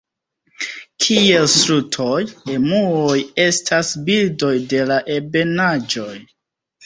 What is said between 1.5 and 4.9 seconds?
strutoj, emuoj estas birdoj de